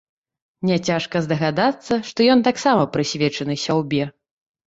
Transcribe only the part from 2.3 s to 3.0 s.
ён таксама